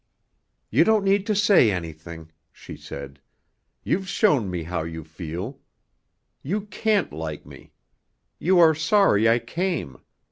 [0.71, 3.21] "You don't need to say anything," she said,
[3.83, 5.59] "You've shown me how you feel.
[6.41, 7.73] You can't like me.
[8.39, 9.99] You are sorry I came.